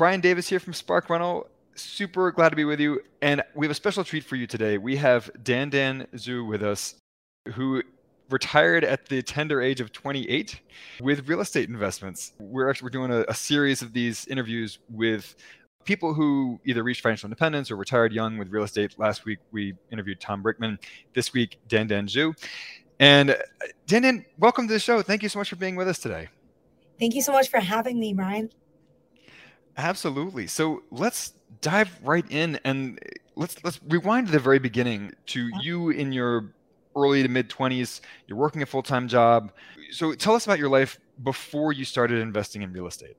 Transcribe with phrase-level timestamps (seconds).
[0.00, 1.46] Brian Davis here from Spark Rental.
[1.74, 3.02] Super glad to be with you.
[3.20, 4.78] And we have a special treat for you today.
[4.78, 6.94] We have Dan Dan Zhu with us,
[7.52, 7.82] who
[8.30, 10.58] retired at the tender age of 28
[11.02, 12.32] with real estate investments.
[12.38, 15.36] We're actually we're doing a, a series of these interviews with
[15.84, 18.98] people who either reached financial independence or retired young with real estate.
[18.98, 20.78] Last week we interviewed Tom Brickman.
[21.12, 22.32] This week Dan Dan Zhu.
[23.00, 23.34] And uh,
[23.86, 25.02] Dan Dan, welcome to the show.
[25.02, 26.28] Thank you so much for being with us today.
[26.98, 28.48] Thank you so much for having me, Brian.
[29.80, 30.46] Absolutely.
[30.46, 35.50] So let's dive right in and eh, let's let's rewind to the very beginning to
[35.62, 36.52] you in your
[36.94, 38.02] early to mid 20s.
[38.26, 39.52] You're working a full time job.
[39.90, 43.16] So tell us about your life before you started investing in real estate.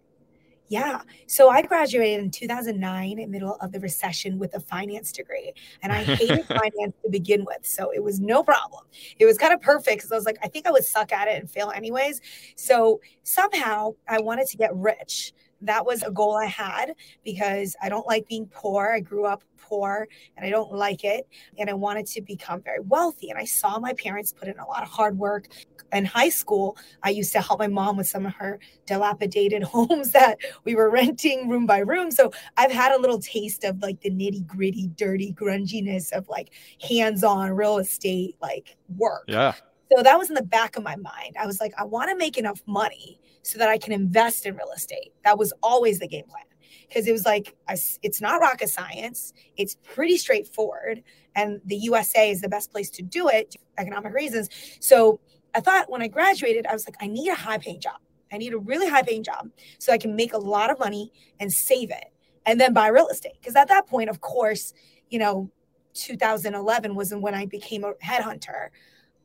[0.67, 1.01] Yeah.
[1.27, 5.51] So I graduated in 2009 in middle of the recession with a finance degree.
[5.81, 7.65] And I hated finance to begin with.
[7.65, 8.85] So it was no problem.
[9.19, 11.27] It was kind of perfect because I was like, I think I would suck at
[11.27, 12.21] it and fail anyways.
[12.55, 15.33] So somehow I wanted to get rich.
[15.61, 18.91] That was a goal I had because I don't like being poor.
[18.91, 21.27] I grew up poor and I don't like it.
[21.57, 23.29] And I wanted to become very wealthy.
[23.29, 25.47] And I saw my parents put in a lot of hard work.
[25.93, 30.11] In high school, I used to help my mom with some of her dilapidated homes
[30.11, 32.11] that we were renting room by room.
[32.11, 36.51] So I've had a little taste of like the nitty gritty, dirty grunginess of like
[36.81, 39.25] hands on real estate, like work.
[39.27, 39.53] Yeah.
[39.93, 41.35] So that was in the back of my mind.
[41.39, 44.55] I was like, I want to make enough money so that I can invest in
[44.55, 45.11] real estate.
[45.25, 46.43] That was always the game plan.
[46.87, 49.33] Because it was like I, it's not rocket science.
[49.57, 51.03] It's pretty straightforward
[51.35, 54.49] and the usa is the best place to do it economic reasons.
[54.79, 55.19] So
[55.53, 57.99] i thought when i graduated i was like i need a high paying job.
[58.31, 61.11] I need a really high paying job so i can make a lot of money
[61.39, 62.11] and save it
[62.45, 63.33] and then buy real estate.
[63.39, 64.73] Because at that point of course
[65.09, 65.49] you know
[65.93, 68.69] 2011 was when i became a headhunter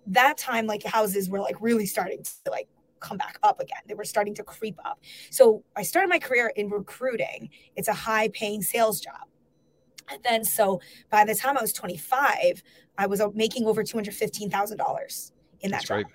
[0.09, 2.69] that time like houses were like really starting to like
[3.01, 3.81] come back up again.
[3.87, 5.01] They were starting to creep up.
[5.31, 7.51] So I started my career in recruiting.
[7.75, 9.27] It's a high paying sales job.
[10.11, 10.81] And then, so
[11.11, 12.63] by the time I was 25,
[12.97, 15.97] I was uh, making over $215,000 in that That's job.
[15.97, 16.07] Right.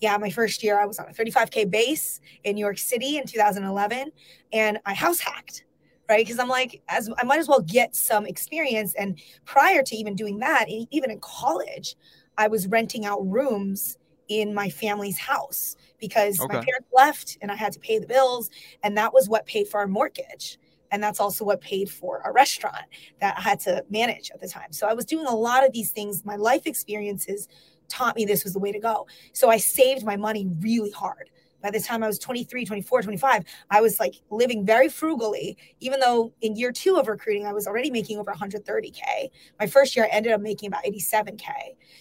[0.00, 3.26] Yeah, my first year I was on a 35K base in New York City in
[3.26, 4.10] 2011,
[4.52, 5.64] and I house hacked
[6.10, 6.26] right?
[6.26, 8.94] Because I'm like, as I might as well get some experience.
[8.94, 11.94] And prior to even doing that, even in college,
[12.40, 16.56] I was renting out rooms in my family's house because okay.
[16.56, 18.48] my parents left and I had to pay the bills.
[18.82, 20.58] And that was what paid for our mortgage.
[20.90, 22.86] And that's also what paid for a restaurant
[23.20, 24.72] that I had to manage at the time.
[24.72, 26.24] So I was doing a lot of these things.
[26.24, 27.46] My life experiences
[27.88, 29.06] taught me this was the way to go.
[29.34, 31.28] So I saved my money really hard
[31.62, 36.00] by the time I was 23, 24, 25, I was like living very frugally, even
[36.00, 39.30] though in year two of recruiting, I was already making over 130K.
[39.58, 41.46] My first year, I ended up making about 87K.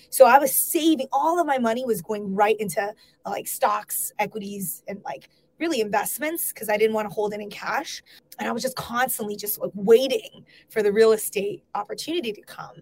[0.10, 4.12] So I was saving all of my money was going right into uh, like stocks,
[4.20, 8.02] equities, and like really investments because I didn't want to hold it in cash.
[8.40, 12.78] And I was just constantly just like waiting for the real estate opportunity to come.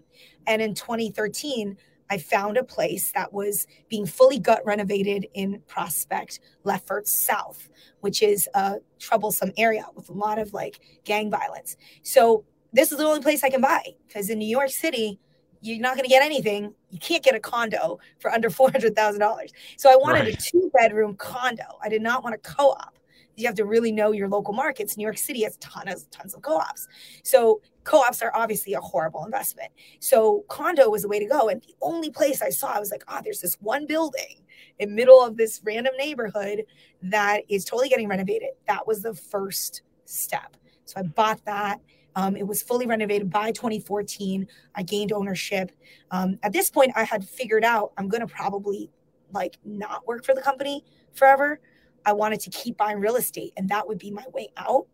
[0.46, 1.76] And in 2013,
[2.10, 7.68] I found a place that was being fully gut renovated in Prospect, Lefferts South,
[8.00, 11.76] which is a troublesome area with a lot of like gang violence.
[12.02, 15.18] So this is the only place I can buy because in New York City,
[15.60, 16.72] you're not going to get anything.
[16.90, 19.48] You can't get a condo for under $400,000.
[19.76, 20.34] So I wanted right.
[20.34, 21.64] a two bedroom condo.
[21.82, 22.98] I did not want a co op
[23.38, 24.96] you have to really know your local markets.
[24.96, 26.88] New York City has tons, tons of co-ops.
[27.22, 29.72] So co-ops are obviously a horrible investment.
[29.98, 31.48] So condo was the way to go.
[31.48, 34.42] And the only place I saw, I was like, oh, there's this one building
[34.78, 36.64] in middle of this random neighborhood
[37.00, 38.50] that is totally getting renovated.
[38.66, 40.54] That was the first step.
[40.84, 41.80] So I bought that.
[42.14, 44.46] Um, it was fully renovated by 2014.
[44.74, 45.72] I gained ownership.
[46.10, 48.90] Um, at this point, I had figured out I'm going to probably
[49.32, 50.84] like not work for the company
[51.14, 51.58] forever.
[52.04, 54.86] I wanted to keep buying real estate and that would be my way out.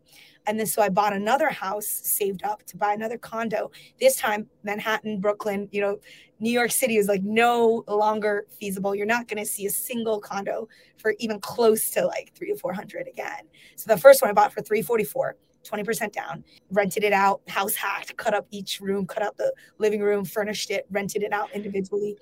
[0.46, 3.70] And then so I bought another house, saved up to buy another condo.
[4.00, 5.98] This time, Manhattan, Brooklyn, you know,
[6.40, 8.94] New York City is like no longer feasible.
[8.94, 10.68] You're not going to see a single condo
[10.98, 13.44] for even close to like three to 400 again.
[13.76, 15.36] So the first one I bought for 344.
[15.64, 20.02] 20% down, rented it out, house hacked, cut up each room, cut out the living
[20.02, 22.18] room, furnished it, rented it out individually.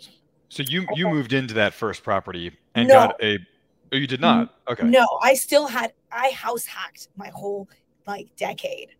[0.49, 2.95] So you you moved into that first property and no.
[2.95, 3.39] got a
[3.93, 4.55] Oh, you did not.
[4.69, 4.85] Okay.
[4.85, 7.69] No, I still had I house hacked my whole
[8.07, 8.91] like decade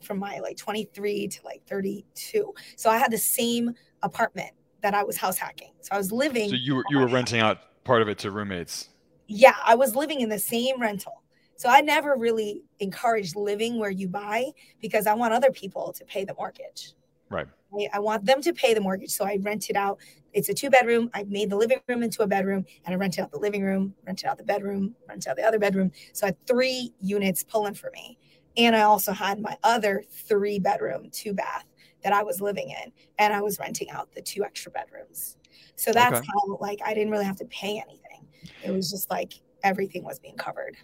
[0.00, 2.52] from my like 23 to like 32.
[2.76, 5.72] So I had the same apartment that I was house hacking.
[5.80, 6.50] So I was living.
[6.50, 8.88] So you were you were renting out part of it to roommates.
[9.28, 11.22] Yeah, I was living in the same rental.
[11.56, 14.50] So I never really encouraged living where you buy
[14.80, 16.94] because I want other people to pay the mortgage.
[17.30, 17.46] Right.
[17.72, 19.10] I, I want them to pay the mortgage.
[19.10, 19.98] So I rented out.
[20.32, 21.10] It's a two bedroom.
[21.14, 23.94] I made the living room into a bedroom and I rented out the living room,
[24.06, 25.92] rented out the bedroom, rented out the other bedroom.
[26.12, 28.18] So I had three units pulling for me.
[28.56, 31.64] And I also had my other three bedroom, two bath
[32.04, 32.92] that I was living in.
[33.18, 35.36] And I was renting out the two extra bedrooms.
[35.76, 36.26] So that's Okay.
[36.26, 38.26] how, like, I didn't really have to pay anything.
[38.60, 39.32] It was just like
[39.62, 40.76] everything was being covered.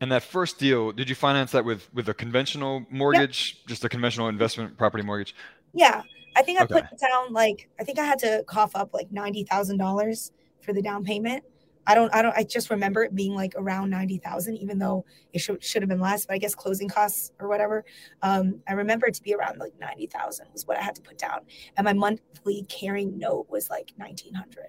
[0.00, 3.88] And that first deal, did you finance that with with a conventional mortgage, just a
[3.88, 5.34] conventional investment property mortgage?
[5.74, 6.02] Yeah.
[6.36, 6.74] I think I Okay.
[6.74, 10.30] put down like, I think I had to cough up like $90,000
[10.60, 11.42] for the down payment.
[11.88, 15.38] I don't, I don't, I just remember it being like around 90,000, even though it
[15.38, 17.82] should, should have been less, but I guess closing costs or whatever.
[18.20, 21.16] Um, I remember it to be around like 90,000 was what I had to put
[21.16, 21.40] down.
[21.78, 24.66] And my monthly carrying note was like 1900.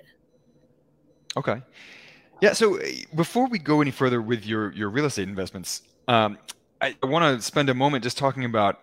[1.36, 1.62] Okay.
[2.42, 2.54] Yeah.
[2.54, 2.86] So uh,
[3.16, 6.38] before we go any further with your your real estate investments, um,
[6.82, 8.80] I, I want to spend a moment just talking about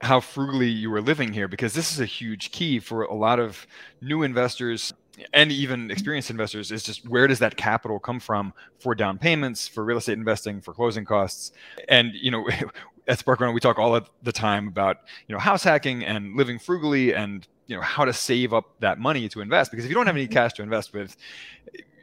[0.00, 3.38] how frugally you were living here because this is a huge key for a lot
[3.38, 3.66] of
[4.00, 4.92] new investors
[5.32, 9.68] and even experienced investors is just where does that capital come from for down payments
[9.68, 11.52] for real estate investing for closing costs
[11.88, 12.48] and you know
[13.08, 16.36] at spark Rental, we talk all of the time about you know house hacking and
[16.36, 19.90] living frugally and you know how to save up that money to invest because if
[19.90, 20.32] you don't have any mm-hmm.
[20.32, 21.16] cash to invest with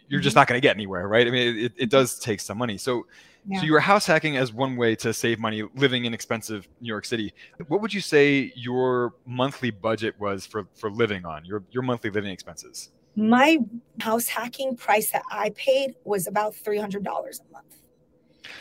[0.09, 0.41] you're just mm-hmm.
[0.41, 3.05] not going to get anywhere right i mean it, it does take some money so
[3.47, 3.59] Yeah.
[3.59, 6.87] so you were house hacking as one way to save money living in expensive New
[6.87, 7.33] York City.
[7.67, 12.09] What would you say your monthly budget was for for living on your your monthly
[12.09, 12.89] living expenses?
[13.17, 13.57] My
[13.99, 17.81] house hacking price that I paid was about $300 a month.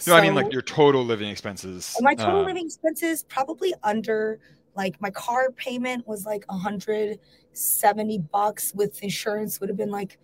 [0.06, 1.94] No, I mean like your total living expenses.
[2.00, 4.40] My total um, living expenses probably under
[4.74, 10.18] like my car payment was like 170 bucks with insurance would have been like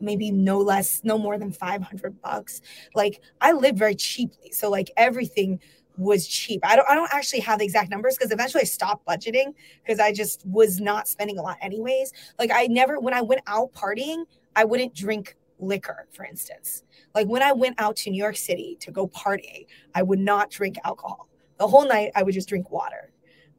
[0.00, 2.60] maybe no less no more than 500 bucks
[2.94, 5.58] like i lived very cheaply so like everything
[5.98, 9.06] was cheap i don't i don't actually have the exact numbers because eventually i stopped
[9.06, 9.52] budgeting
[9.84, 13.40] because i just was not spending a lot anyways like i never when i went
[13.46, 14.24] out partying
[14.56, 16.84] i wouldn't drink liquor for instance
[17.16, 20.50] like when i went out to new york city to go party I would not
[20.50, 21.28] drink alcohol.
[21.58, 23.10] The whole night I would just drink water.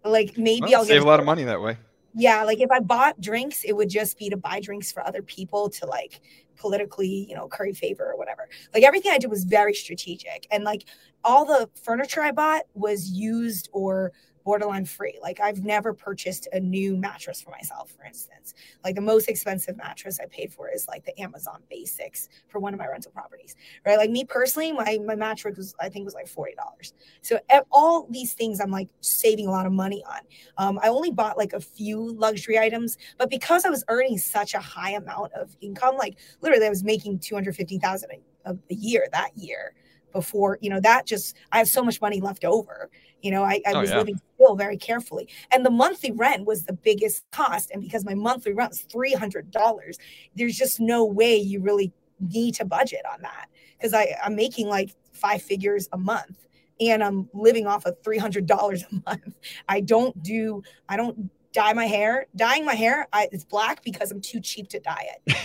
[0.06, 1.78] Like maybe well, I'll save a lot of money that way.
[2.16, 5.22] Yeah, like if I bought drinks, it would just be to buy drinks for other
[5.22, 6.22] people to like
[6.60, 8.48] politically, you know, curry favor or whatever.
[8.74, 10.46] Like everything I did was very strategic.
[10.52, 10.86] And like
[11.24, 14.12] all the furniture I bought was used or
[14.50, 15.20] borderline free.
[15.22, 18.56] Like I've never purchased a new mattress for myself, for instance.
[18.84, 22.74] Like the most expensive mattress I paid for is like the Amazon Basics for one
[22.74, 23.56] of my rental properties,
[23.86, 23.96] right?
[23.96, 26.96] Like me personally, my my mattress was I think was like forty dollars.
[27.22, 27.38] So
[27.72, 30.22] all these things I'm like saving a lot of money on.
[30.58, 34.56] Um, I only bought like a few luxury items, but because I was earning such
[34.56, 38.10] a high amount of income, like literally I was making two hundred fifty thousand
[38.46, 39.76] a year that year
[40.12, 42.90] before you know that just i have so much money left over
[43.22, 43.98] you know i, I Oh, was yeah.
[43.98, 48.14] living still very carefully and the monthly rent was the biggest cost and because my
[48.16, 49.96] monthly rent was $300
[50.36, 54.68] there's just no way you really need to budget on that because i i'm making
[54.68, 56.48] like five figures a month
[56.80, 59.36] and i'm living off of $300 a month
[59.68, 64.12] i don't do i don't dye my hair dyeing my hair I, it's black because
[64.12, 65.36] i'm too cheap to dye it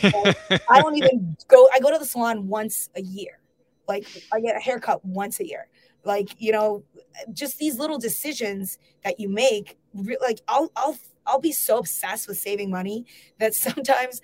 [0.71, 1.69] I don't even go.
[1.75, 3.39] I go to the salon once a year.
[3.89, 5.67] Like I get a haircut once a year.
[6.05, 6.85] Like you know,
[7.33, 9.79] just these little decisions that you make.
[10.21, 10.97] Like I'll I'll
[11.27, 13.07] I'll be so obsessed with saving money
[13.39, 14.21] that sometimes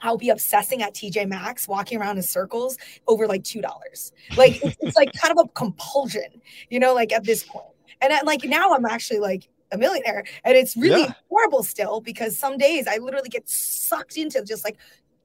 [0.00, 4.12] I'll be obsessing at TJ Maxx, walking around in circles over like two dollars.
[4.36, 6.94] Like it's, it's like kind of a compulsion, you know.
[6.94, 7.66] Like at this point,
[8.00, 11.12] and I, like now I'm actually like a millionaire, and it's really Yeah.
[11.30, 14.76] horrible still because some days I literally get sucked into just like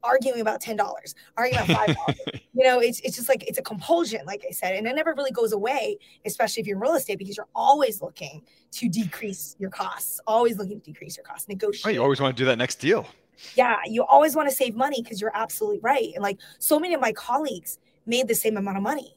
[0.03, 2.15] arguing about ten dollars, arguing about five dollars.
[2.53, 5.13] you know, it's it's just like it's a compulsion, like I said, and it never
[5.15, 8.41] really goes away, especially if you're in real estate because you're always looking
[8.71, 11.95] to decrease your costs, always looking to decrease your costs, negotiate.
[11.95, 13.07] you always want to do that next deal.
[13.55, 16.11] yeah, you always want to save money because you're absolutely right.
[16.13, 19.15] And like so many of my colleagues made the same amount of money,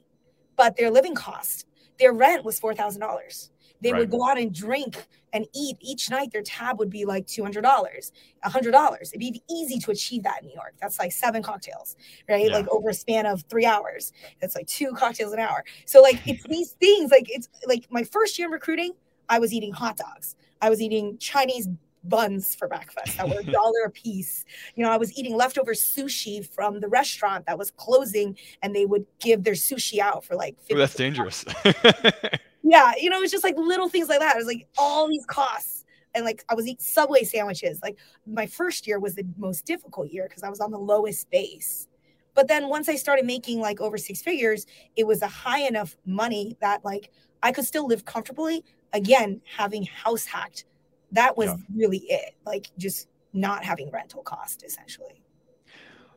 [0.56, 1.66] but their living cost,
[1.98, 3.50] their rent was four thousand dollars.
[3.80, 3.98] They Right.
[4.00, 4.96] would go out and drink
[5.32, 6.30] and eat each night.
[6.32, 8.12] Their tab would be like two hundred dollars,
[8.44, 9.10] hundred dollars.
[9.10, 10.74] It'd be easy to achieve that in New York.
[10.80, 11.96] That's like seven cocktails,
[12.28, 12.46] right?
[12.46, 12.52] Yeah.
[12.54, 14.12] Like over a span of three hours.
[14.40, 15.64] That's like two cocktails an hour.
[15.86, 17.10] So like it's these things.
[17.10, 18.92] Like it's like my first year in recruiting,
[19.28, 20.36] I was eating hot dogs.
[20.60, 21.68] I was eating Chinese
[22.04, 24.44] buns for breakfast that were a dollar a piece.
[24.74, 28.86] You know, I was eating leftover sushi from the restaurant that was closing and they
[28.86, 31.44] would give their sushi out for like Ooh, that's dangerous.
[32.62, 34.36] yeah, you know, it's just like little things like that.
[34.36, 35.84] It was like all these costs.
[36.14, 37.80] And like I was eating Subway sandwiches.
[37.82, 41.30] Like my first year was the most difficult year because I was on the lowest
[41.30, 41.88] base.
[42.34, 44.66] But then once I started making like over six figures,
[44.96, 47.10] it was a high enough money that like
[47.42, 48.64] I could still live comfortably.
[48.92, 50.66] Again, having house hacked,
[51.12, 51.56] that was yeah.
[51.74, 52.34] really it.
[52.44, 55.22] Like just not having rental cost essentially.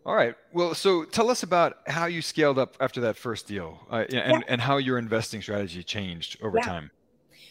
[0.05, 0.35] All right.
[0.53, 4.11] Well, so tell us about how you scaled up after that first deal uh, and,
[4.11, 4.39] yeah.
[4.47, 6.63] and how your investing strategy changed over yeah.
[6.63, 6.91] time.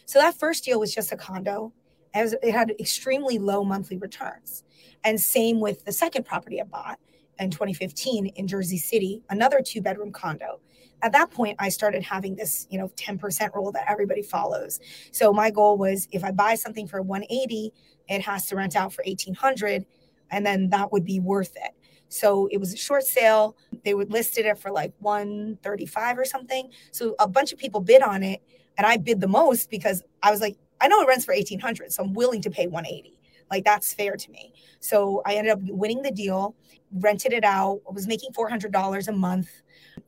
[0.05, 1.73] So that first deal was just a condo.
[2.13, 4.63] It, was, it had extremely low monthly returns.
[5.03, 6.97] And same with the second property I bought
[7.39, 10.61] in 2015 in Jersey City, another two bedroom condo.
[11.05, 14.79] At that point, I started having this, you know, 10% rule that everybody follows.
[15.11, 17.71] So my goal was if I buy something for 180,
[18.09, 19.85] it has to rent out for 1800
[20.31, 21.73] and then that would be worth it.
[22.09, 23.55] So it was a short sale.
[23.83, 26.71] They would listed it for like 135 or something.
[26.89, 28.41] So a bunch of people bid on it
[28.75, 31.93] and I bid the most because I was like, I know it rents for 1800,
[31.93, 33.19] so I'm willing to pay 180.
[33.51, 34.53] Like that's fair to me.
[34.79, 36.55] So I ended up winning the deal,
[36.91, 39.49] rented it out, was making $400 a month.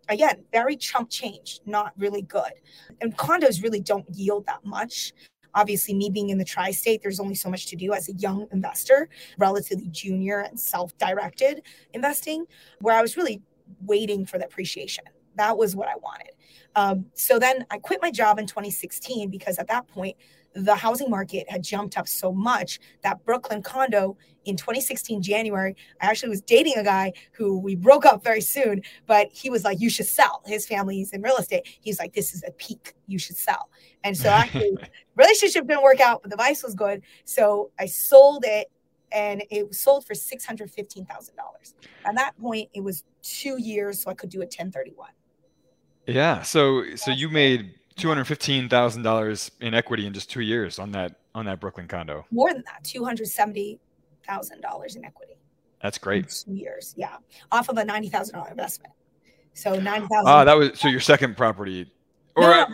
[0.10, 2.52] Again, very chump change, not really good.
[3.02, 5.14] And condos really don't yield that much.
[5.54, 8.14] Obviously, me being in the tri state, there's only so much to do as a
[8.14, 12.46] young investor, relatively junior and self directed investing,
[12.80, 13.42] where I was really
[13.82, 15.06] waiting for the appreciation.
[15.36, 16.32] That was what I wanted.
[16.76, 20.16] Um, so then I quit my job in 2016 because at that point,
[20.66, 26.08] the housing market had jumped up so much that Brooklyn condo in 2016 January, I
[26.08, 29.80] actually was dating a guy who we broke up very soon, but he was like,
[29.80, 31.68] "You should sell." His family's in real estate.
[31.82, 32.94] He's like, "This is a peak.
[33.08, 33.70] You should sell."
[34.04, 34.78] And so actually,
[35.16, 37.02] relationship didn't work out, but the vice was good.
[37.26, 38.72] So I sold it,
[39.12, 41.76] and it was sold for six hundred fifteen thousand dollars.
[42.06, 45.10] At that point, it was two years, so I could do a 1031.
[46.08, 46.42] Yeah.
[46.42, 50.80] So so you made two hundred fifteen thousand dollars in equity in just two years
[50.80, 52.26] on that on that Brooklyn condo.
[52.32, 53.80] More than that, two hundred seventy
[54.26, 55.34] thousand dollars in equity.
[55.82, 56.30] That's great.
[56.30, 57.18] two years, yeah,
[57.52, 58.94] off of a ninety thousand dollar investment.
[59.54, 60.28] So ninety thousand.
[60.28, 61.92] Ah, that was so your second property,
[62.36, 62.66] or no, no,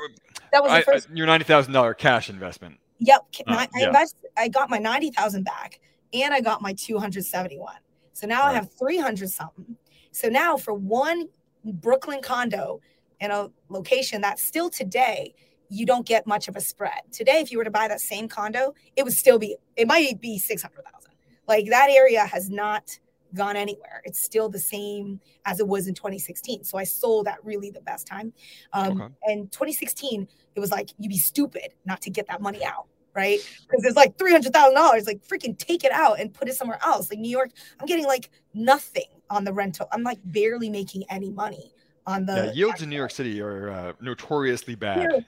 [0.51, 1.07] that was I, first...
[1.09, 2.77] I, your ninety thousand dollar cash investment.
[2.99, 3.87] Yep, uh, I, yeah.
[3.87, 5.79] invest, I got my ninety thousand back,
[6.13, 7.75] and I got my two hundred seventy one.
[8.13, 8.51] So now right.
[8.51, 9.75] I have three hundred something.
[10.11, 11.27] So now for one
[11.65, 12.81] Brooklyn condo,
[13.19, 15.33] in a location that still today
[15.69, 17.01] you don't get much of a spread.
[17.11, 20.21] Today, if you were to buy that same condo, it would still be, it might
[20.21, 21.11] be 600,000.
[21.47, 22.99] Like that area has not
[23.33, 24.01] gone anywhere.
[24.05, 26.63] It's still the same as it was in 2016.
[26.63, 28.33] So I sold at really the best time.
[28.71, 29.13] Um, okay.
[29.23, 32.87] And 2016, it was like, you'd be stupid not to get that money out.
[33.15, 33.39] Right.
[33.69, 35.07] Because it's like $300,000.
[35.07, 37.09] Like freaking take it out and put it somewhere else.
[37.09, 39.87] Like New York, I'm getting like nothing on the rental.
[39.91, 41.72] I'm like barely making any money
[42.05, 45.25] on the yeah, yields in New York City are uh, notoriously bad.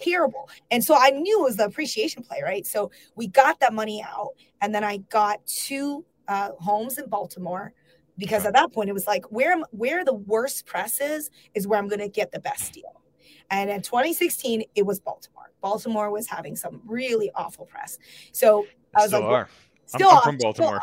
[0.00, 0.48] Terrible.
[0.70, 2.66] And so I knew it was the appreciation play, right?
[2.66, 7.72] So we got that money out, and then I got two uh, homes in Baltimore
[8.16, 11.66] because at that point it was like where am, where the worst press is is
[11.66, 13.02] where I'm going to get the best deal.
[13.50, 15.50] And in 2016, it was Baltimore.
[15.60, 17.98] Baltimore was having some really awful press.
[18.32, 19.48] So I was still like, are.
[19.86, 20.80] Still I'm, I'm from Baltimore.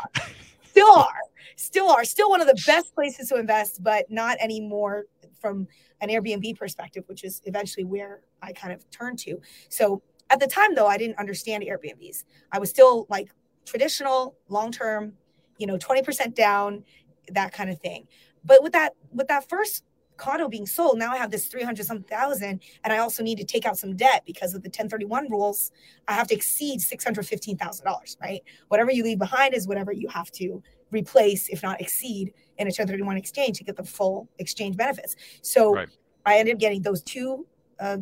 [0.70, 0.90] Still are.
[0.90, 1.20] still are.
[1.56, 2.04] Still are.
[2.04, 5.04] Still one of the best places to invest, but not anymore
[5.40, 5.66] from
[6.00, 9.40] an Airbnb perspective, which is eventually where I kind of turned to.
[9.68, 12.24] So at the time, though, I didn't understand Airbnbs.
[12.52, 13.30] I was still like
[13.64, 15.14] traditional, long term,
[15.58, 16.84] you know, 20% down,
[17.32, 18.06] that kind of thing.
[18.44, 19.84] But with that, with that first
[20.16, 23.44] condo being sold, now I have this 300 some thousand, and I also need to
[23.44, 25.70] take out some debt because of the 1031 rules.
[26.06, 28.42] I have to exceed $615,000, right?
[28.68, 32.70] Whatever you leave behind is whatever you have to replace, if not exceed, in a
[32.70, 35.16] 1031 exchange to get the full exchange benefits.
[35.42, 35.88] So right.
[36.26, 37.46] I ended up getting those two
[37.80, 37.98] uh,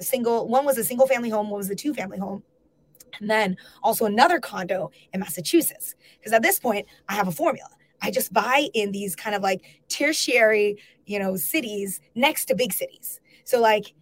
[0.00, 2.42] single, one was a single family home, one was a two family home.
[3.20, 5.94] And then also another condo in Massachusetts.
[6.18, 7.68] Because at this point, I have a formula.
[8.02, 12.72] I just buy in these kind of like tertiary, you know, cities next to big
[12.72, 13.20] cities.
[13.44, 13.94] So like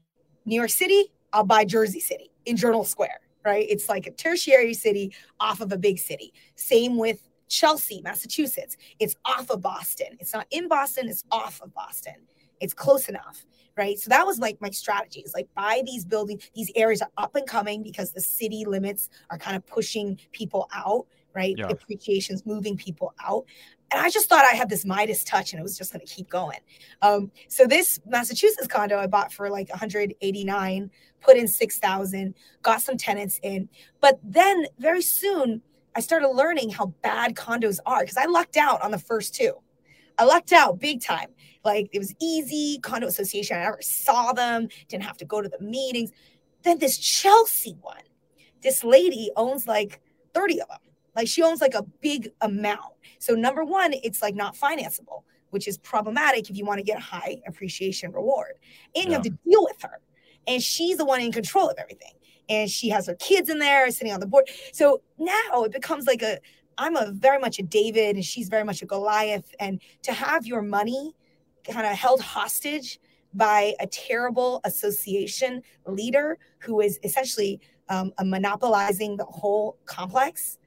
[0.45, 3.67] New York City, I'll buy Jersey City in Journal Square, right?
[3.69, 6.33] It's like a tertiary city off of a big city.
[6.57, 8.79] Same with Chelsea, Massachusetts.
[8.99, 10.17] It's off of Boston.
[10.19, 12.15] It's not in Boston, it's off of Boston.
[12.61, 13.45] It's close enough,
[13.77, 13.99] right?
[13.99, 17.37] So that was like my strategy is like buy these buildings, these areas are up
[17.37, 21.55] and coming because the city limits are kind of pushing people out, right?
[21.59, 21.67] Yeah.
[21.69, 23.45] Appreciation's moving people out.
[23.91, 26.11] And I just thought I had this Midas touch and it was just going to
[26.11, 26.61] keep going.
[27.03, 30.91] Um, so this Massachusetts condo I bought for like 189,
[31.21, 33.69] put in 6,000, got some tenants in.
[34.01, 35.61] But then very soon,
[35.95, 39.55] I started learning how bad condos are because I lucked out on the first two.
[40.19, 41.29] I lucked out big time.
[41.65, 43.57] Like it was easy, condo association.
[43.57, 46.11] I never saw them, didn't have to go to the meetings.
[46.63, 48.03] Then this Chelsea one,
[48.63, 50.01] this lady owns like
[50.35, 50.79] 30 of them.
[51.15, 52.95] Like she owns like a big amount.
[53.19, 56.99] So number one, it's like not financeable, which is problematic if you want to get
[56.99, 58.55] a high appreciation reward.
[58.95, 60.01] And you have to deal with her.
[60.47, 62.13] And she's the one in control of everything.
[62.53, 64.49] And she has her kids in there sitting on the board.
[64.73, 66.39] So now it becomes like a
[66.79, 69.55] I'm a very much a David and she's very much a Goliath.
[69.61, 71.15] And to have your money
[71.71, 72.99] kind of held hostage
[73.35, 80.59] by a terrible association leader who is essentially um, monopolizing the whole complex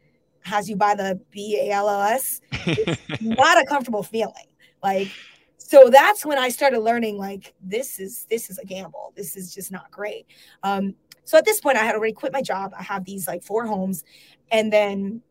[0.41, 2.41] has you by the B-A-L-L-S.
[2.51, 4.45] It's not a comfortable feeling.
[4.83, 5.09] Like,
[5.57, 9.13] so that's when I started learning like this is this is a gamble.
[9.15, 10.27] This is just not great.
[10.61, 10.93] Um,
[11.25, 12.73] so at this point, I had already quit my job.
[12.77, 14.03] I have these like four homes,
[14.51, 15.21] and then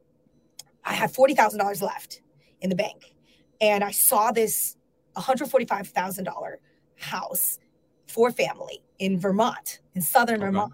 [0.84, 2.20] I had forty thousand dollars left
[2.60, 3.14] in the bank,
[3.60, 4.76] and I saw this
[5.14, 6.58] one hundred forty-five thousand dollar
[6.96, 7.58] house
[8.06, 10.46] for family in Vermont, in southern okay.
[10.46, 10.72] Vermont.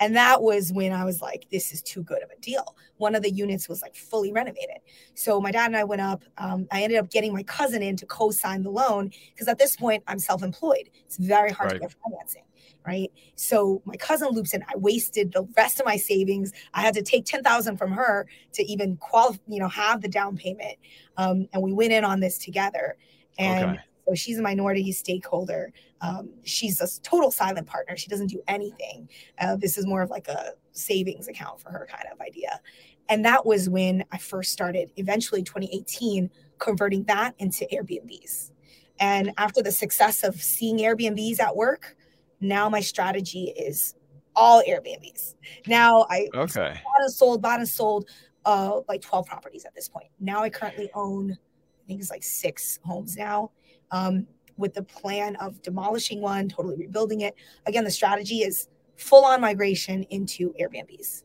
[0.00, 2.76] And that was when I was like, this is too good of a deal.
[2.96, 4.78] One of the units was like fully renovated.
[5.14, 6.24] So my dad and I went up.
[6.38, 9.58] Um, I ended up getting my cousin in to co sign the loan because at
[9.58, 10.90] this point, I'm self employed.
[11.04, 11.80] It's very hard right.
[11.80, 12.42] to get financing.
[12.84, 13.12] Right.
[13.36, 14.62] So my cousin loops in.
[14.62, 16.52] I wasted the rest of my savings.
[16.74, 20.36] I had to take 10,000 from her to even qualify, you know, have the down
[20.36, 20.78] payment.
[21.16, 22.96] Um, and we went in on this together.
[23.38, 23.80] And okay.
[24.08, 25.72] so she's a minority stakeholder.
[26.00, 27.96] Um, she's a total silent partner.
[27.96, 29.08] She doesn't do anything.
[29.38, 32.60] Uh, this is more of like a savings account for her kind of idea.
[33.08, 38.50] And that was when I first started, eventually 2018, converting that into Airbnbs.
[38.98, 41.96] And after the success of seeing Airbnbs at work,
[42.42, 43.94] now my strategy is
[44.34, 45.34] all Airbnbs.
[45.66, 46.80] Now I okay.
[46.84, 48.08] bought and sold, bought and sold
[48.44, 50.06] uh, like 12 properties at this point.
[50.20, 53.50] Now I currently own, I think it's like six homes now.
[53.90, 57.34] Um, with the plan of demolishing one, totally rebuilding it.
[57.66, 61.24] Again, the strategy is full on migration into Airbnbs.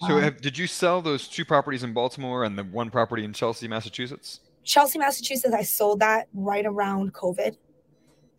[0.00, 3.24] So, um, have, did you sell those two properties in Baltimore and the one property
[3.24, 4.40] in Chelsea, Massachusetts?
[4.64, 7.56] Chelsea, Massachusetts, I sold that right around COVID.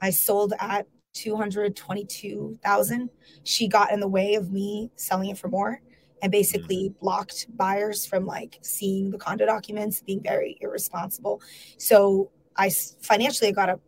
[0.02, 3.10] I sold at 222,000.
[3.44, 5.82] She got in the way of me selling it for more
[6.22, 7.00] and basically mm-hmm.
[7.00, 11.42] blocked buyers from like seeing the condo documents, being very irresponsible.
[11.78, 12.70] So I
[13.02, 13.80] financially I got a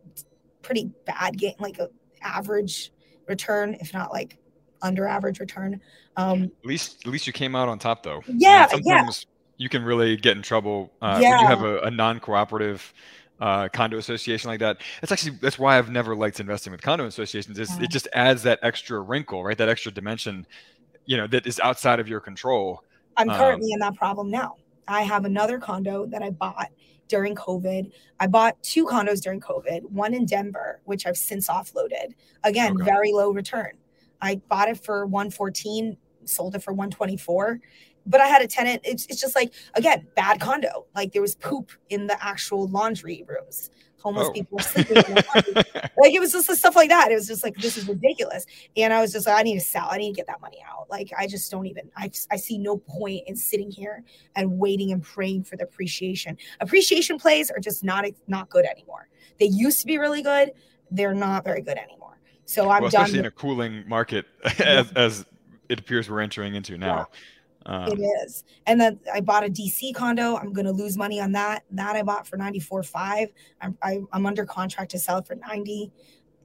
[0.62, 1.88] pretty bad game, like a
[2.22, 2.92] average
[3.26, 4.38] return, if not like
[4.82, 5.80] under average return.
[6.16, 8.22] Um, at least, at least you came out on top, though.
[8.26, 9.64] Yeah, sometimes yeah.
[9.64, 11.30] you can really get in trouble uh, yeah.
[11.30, 12.92] when you have a, a non-cooperative
[13.40, 14.78] uh, condo association like that.
[15.00, 17.58] That's actually that's why I've never liked investing with condo associations.
[17.58, 17.84] Is yeah.
[17.84, 19.56] it just adds that extra wrinkle, right?
[19.56, 20.46] That extra dimension,
[21.06, 22.82] you know, that is outside of your control.
[23.16, 24.56] I'm currently um, in that problem now.
[24.86, 26.70] I have another condo that I bought
[27.08, 27.90] during COVID.
[28.20, 32.14] I bought two condos during COVID, one in Denver, which I've since offloaded.
[32.44, 32.84] Again, okay.
[32.84, 33.72] very low return.
[34.20, 37.60] I bought it for 114, sold it for 124.
[38.08, 38.82] But I had a tenant.
[38.84, 40.86] It's, it's just like, again, bad condo.
[40.96, 44.32] Like there was poop in the actual laundry rooms homeless oh.
[44.32, 44.96] people were sleeping
[45.96, 47.10] like it was just stuff like that.
[47.10, 48.46] It was just like this is ridiculous.
[48.76, 49.88] And I was just like, I need to sell.
[49.90, 50.88] I need to get that money out.
[50.88, 51.90] Like I just don't even.
[51.96, 54.04] I I see no point in sitting here
[54.36, 56.36] and waiting and praying for the appreciation.
[56.60, 59.08] Appreciation plays are just not not good anymore.
[59.38, 60.52] They used to be really good.
[60.90, 62.18] They're not very good anymore.
[62.44, 63.02] So I'm well, done.
[63.02, 64.26] Especially in a cooling market,
[64.58, 65.26] as, as
[65.68, 66.96] it appears we're entering into now.
[66.96, 67.04] Yeah.
[67.68, 68.44] Um, it is.
[68.66, 70.36] And then I bought a DC condo.
[70.36, 71.64] I'm going to lose money on that.
[71.70, 73.28] That I bought for 94.5.
[73.60, 75.92] I'm, I, I'm under contract to sell it for 90.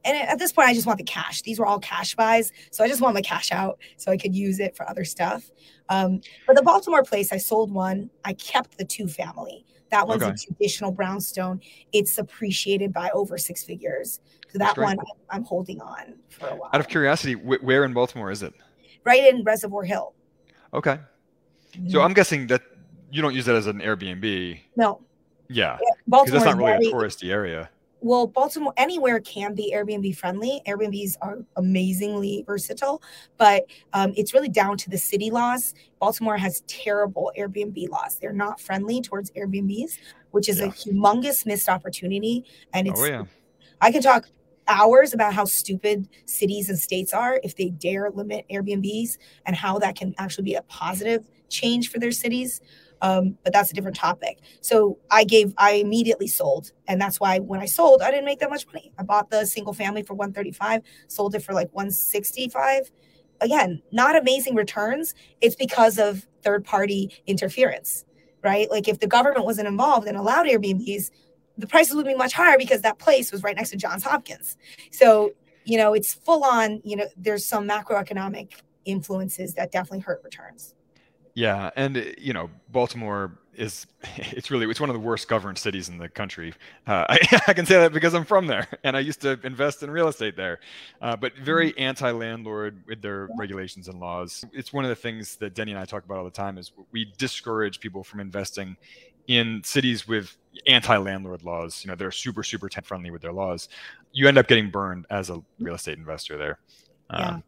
[0.03, 1.41] And at this point, I just want the cash.
[1.41, 2.51] These were all cash buys.
[2.71, 5.49] So I just want my cash out so I could use it for other stuff.
[5.87, 8.09] Um, but the Baltimore place, I sold one.
[8.25, 9.65] I kept the two family.
[9.91, 10.33] That one's okay.
[10.33, 11.61] a traditional brownstone.
[11.93, 14.19] It's appreciated by over six figures.
[14.49, 14.97] So that one
[15.29, 16.69] I'm holding on for a while.
[16.73, 18.53] Out of curiosity, where in Baltimore is it?
[19.05, 20.13] Right in Reservoir Hill.
[20.73, 20.99] Okay.
[21.87, 22.61] So I'm guessing that
[23.11, 24.59] you don't use that as an Airbnb.
[24.75, 25.01] No.
[25.49, 25.77] Yeah.
[26.09, 27.69] Because that's not really very, a touristy area.
[28.01, 30.61] Well, Baltimore, anywhere can be Airbnb friendly.
[30.67, 33.01] Airbnbs are amazingly versatile,
[33.37, 35.73] but um, it's really down to the city laws.
[35.99, 38.17] Baltimore has terrible Airbnb laws.
[38.19, 39.99] They're not friendly towards Airbnbs,
[40.31, 40.65] which is yeah.
[40.65, 42.43] a humongous missed opportunity.
[42.73, 43.23] And it's, oh, yeah.
[43.79, 44.27] I can talk
[44.67, 49.79] hours about how stupid cities and states are if they dare limit Airbnbs and how
[49.79, 52.61] that can actually be a positive change for their cities.
[53.01, 54.39] Um, but that's a different topic.
[54.61, 58.39] So I gave, I immediately sold, and that's why when I sold, I didn't make
[58.39, 58.93] that much money.
[58.97, 62.89] I bought the single family for 135, sold it for like 165,
[63.41, 65.13] again, not amazing returns.
[65.41, 68.05] It's because of third party interference,
[68.41, 68.71] right?
[68.71, 71.11] Like if the government wasn't involved and allowed Airbnbs,
[71.57, 74.57] the prices would be much higher because that place was right next to Johns Hopkins.
[74.91, 75.33] So,
[75.65, 78.53] you know, it's full on, you know, there's some macroeconomic
[78.85, 80.75] influences that definitely hurt returns.
[81.35, 83.87] Yeah, and you know, Baltimore is
[84.17, 86.53] it's really it's one of the worst governed cities in the country.
[86.85, 89.83] Uh, I, I, can say that because I'm from there and I used to invest
[89.83, 90.59] in real estate there.
[91.01, 91.81] Uh, but very mm-hmm.
[91.81, 94.45] anti-landlord with their regulations and laws.
[94.53, 96.71] It's one of the things that Deni and I talk about all the time is
[96.91, 98.77] we discourage people from investing
[99.27, 100.35] in cities with
[100.67, 101.83] anti-landlord laws.
[101.83, 103.69] You know, they're super super tenant friendly with their laws.
[104.11, 106.59] You end up getting burned as a real estate investor there.
[107.09, 107.39] Um, yeah.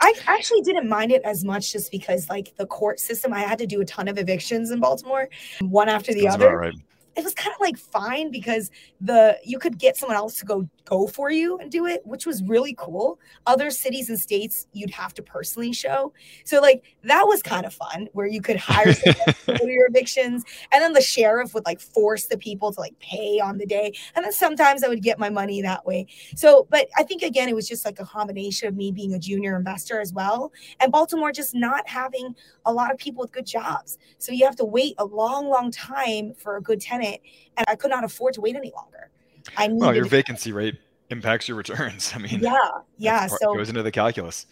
[0.00, 3.58] I actually didn't mind it as much just because like the court system, I had
[3.58, 5.28] to do a ton of evictions in Baltimore,
[5.60, 6.56] one after the other.
[6.56, 6.74] Right
[7.16, 10.68] it was kind of like fine because the you could get someone else to go
[10.84, 13.18] go for you and do it, which was really cool.
[13.46, 16.12] Other cities and states you'd have to personally show.
[16.44, 18.92] So like that was kind of fun where you could hire
[19.46, 23.40] do your evictions and then the sheriff would like force the people to like pay
[23.40, 23.92] on the day.
[24.14, 26.06] And then sometimes I would get my money that way.
[26.36, 29.18] So but I think again it was just like a combination of me being a
[29.18, 33.46] junior investor as well and Baltimore just not having a lot of people with good
[33.46, 33.98] jobs.
[34.18, 37.20] So you have to wait a long long time for a good tenant
[37.56, 39.10] and I could not afford to wait any longer.
[39.56, 40.78] I needed well, your vacancy rate
[41.10, 42.12] impacts your returns.
[42.16, 42.58] I mean, yeah,
[42.98, 43.28] yeah.
[43.28, 44.46] Part, so it goes into the calculus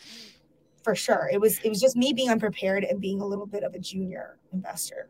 [0.82, 1.28] for sure.
[1.32, 3.78] It was it was just me being unprepared and being a little bit of a
[3.78, 5.08] junior investor.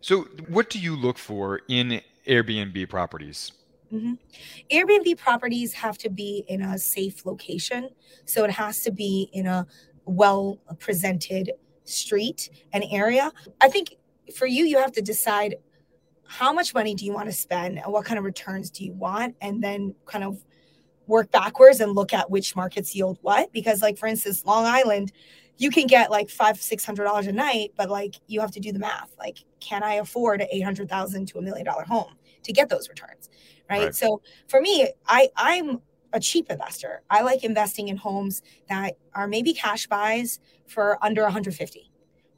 [0.00, 3.52] So, what do you look for in Airbnb properties?
[3.92, 4.14] Mm-hmm.
[4.70, 7.88] Airbnb properties have to be in a safe location.
[8.26, 9.66] So it has to be in a
[10.04, 11.52] well presented
[11.84, 13.32] street and area.
[13.60, 13.96] I think
[14.36, 15.56] for you, you have to decide
[16.28, 18.92] how much money do you want to spend and what kind of returns do you
[18.92, 19.34] want?
[19.40, 20.44] And then kind of
[21.06, 23.50] work backwards and look at which markets yield what?
[23.50, 25.10] Because like for instance long island
[25.56, 28.60] you can get like five six hundred dollars a night but like you have to
[28.60, 29.10] do the math.
[29.18, 33.30] Like can i afford a 800000 to a million dollar home to get those returns
[33.70, 33.84] right?
[33.84, 33.94] right.
[33.94, 35.80] So for me i i'm
[36.12, 37.02] a cheap investor.
[37.10, 41.90] I like investing in homes that are maybe cash buys for under 150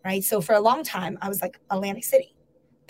[0.04, 0.24] right?
[0.24, 2.36] So for a long time i was like atlantic city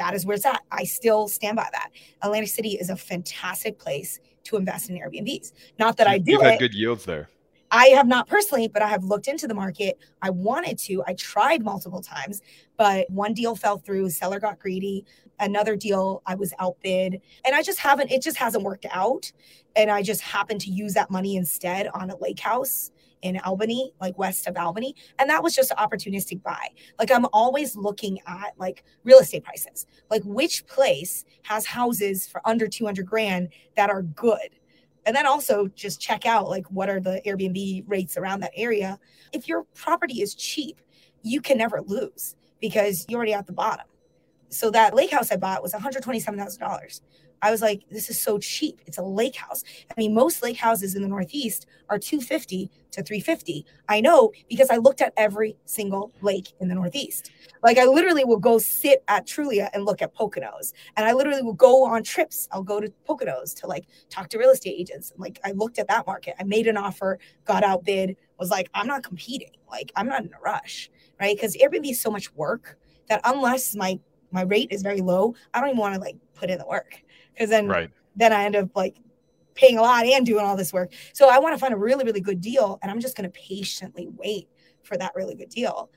[0.01, 0.63] that is where it's at.
[0.73, 1.91] I still stand by that.
[2.23, 5.53] Atlantic City is a fantastic place to invest in Airbnbs.
[5.79, 6.59] Not that I do You've had it.
[6.59, 7.29] good yields there.
[7.71, 9.99] I have not personally, but I have looked into the market.
[10.23, 11.05] I wanted to.
[11.07, 12.41] I tried multiple times,
[12.79, 14.09] but one deal fell through.
[14.11, 15.05] Seller got greedy.
[15.39, 18.11] Another deal, I was outbid, and I just haven't.
[18.11, 19.31] It just hasn't worked out.
[19.77, 22.91] And I just happened to use that money instead on a lake house
[23.23, 24.95] in Albany, like west of Albany.
[25.19, 26.69] And that was just an opportunistic buy.
[26.99, 32.41] Like I'm always looking at like real estate prices, like which place has houses for
[32.47, 34.51] under 200 grand that are good.
[35.07, 38.99] And then also just check out like what are the Airbnb rates around that area.
[39.33, 40.81] If your property is cheap,
[41.23, 43.87] you can never lose because you're already at the bottom.
[44.51, 47.01] So that lake house I bought was $127,000.
[47.43, 48.83] I was like, this is so cheap.
[48.87, 49.65] It's a lake house.
[49.91, 53.65] I mean, most lake houses in the Northeast are 250 to 350.
[53.89, 57.31] I know because I looked at every single lake in the Northeast.
[57.63, 60.73] Like I literally will go sit at Trulia and look at Poconos.
[60.97, 62.49] And I literally will go on trips.
[62.53, 65.13] I'll go to Poconos to like talk to real estate agents.
[65.17, 66.35] Like I looked at that market.
[66.39, 69.53] I made an offer, got outbid, was like, I'm not competing.
[69.71, 71.37] Like I'm not in a rush, right?
[71.37, 72.77] Because Airbnb is so much work
[73.09, 73.99] that unless my
[74.33, 77.03] my rate is very low, I don't even want to like put in the work
[77.33, 77.91] because then right.
[78.17, 78.97] then I end up like
[79.55, 80.93] paying a lot and doing all this work.
[81.13, 83.39] So I want to find a really really good deal, and I'm just going to
[83.39, 84.49] patiently wait
[84.83, 85.91] for that really good deal.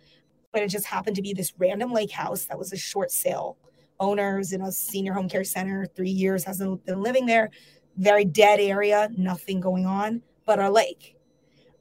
[0.51, 3.57] But it just happened to be this random lake house that was a short sale.
[3.99, 7.51] Owners in a senior home care center, three years hasn't been living there.
[7.97, 11.15] Very dead area, nothing going on, but a lake.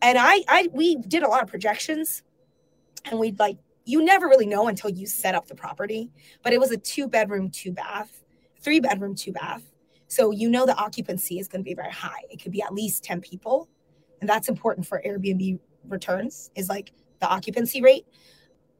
[0.02, 2.22] And I, I, we did a lot of projections,
[3.04, 6.10] and we'd like you never really know until you set up the property.
[6.42, 8.22] But it was a two bedroom, two bath
[8.62, 9.62] three bedroom, two bath.
[10.06, 12.20] So you know the occupancy is going to be very high.
[12.30, 13.68] It could be at least 10 people.
[14.20, 18.06] And that's important for Airbnb returns is like the occupancy rate.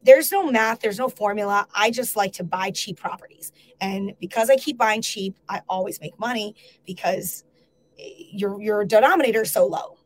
[0.05, 1.67] There's no math, there's no formula.
[1.75, 3.53] I just like to buy cheap properties.
[3.81, 7.45] And because I keep buying cheap, I always make money because
[7.99, 9.99] eh, your your denominator is so low.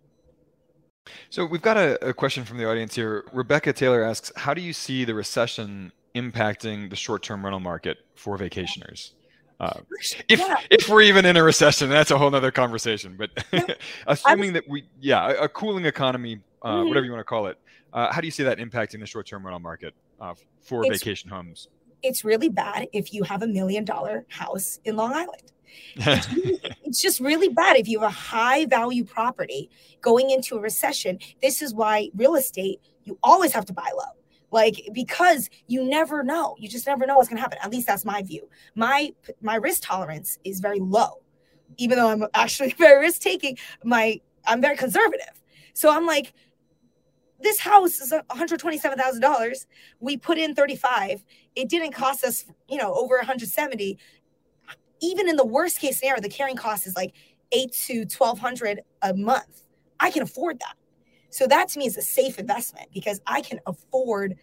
[1.31, 3.25] So we've got a, a, question from the audience here.
[3.33, 8.37] Rebecca Taylor asks, "How do you see the recession impacting the short-term rental market for
[8.39, 9.13] vacationers?"
[9.59, 9.81] Uh,
[10.29, 10.57] if yeah.
[10.71, 13.17] if we're even in a recession, that's a whole other conversation.
[13.17, 13.31] But
[14.07, 16.89] assuming that we, yeah, a, a cooling economy, uh, mm-hmm.
[16.89, 17.59] whatever you want to call it,
[17.93, 21.69] uh, how do you see that impacting the short-term rental market uh, for vacation homes?
[22.07, 25.53] It's really bad if you have a million dollar house in Long Island.
[25.97, 30.57] It's, really, it's, just really bad if you have a high value property going into
[30.57, 31.19] a recession.
[31.43, 34.05] This is why real estate, you always have to buy low.
[34.53, 36.57] Like because you never know.
[36.59, 37.59] You just never know what's going to happen.
[37.63, 38.49] At least that's my view.
[38.75, 41.21] My my risk tolerance is very low.
[41.79, 45.43] Even though I'm actually very risk taking, my I'm very conservative.
[45.75, 46.33] So I'm like
[47.41, 49.67] this house is $127,000.
[50.01, 51.25] We put in 35.
[51.55, 53.99] It didn't cost us, you know, over 170.
[55.01, 57.13] Even in the worst case scenario, the carrying cost is like
[57.53, 59.63] 8 to 1200 a month.
[60.01, 60.75] I can afford that.
[61.31, 64.37] So that to me is a safe investment because I can afford